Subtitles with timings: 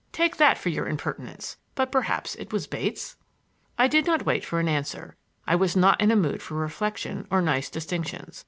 [0.11, 1.57] Take that for your impertinence.
[1.75, 3.17] But perhaps it was Bates?"
[3.77, 5.15] I did not wait for an answer.
[5.45, 8.39] I was not in a mood for reflection or nice distinctions.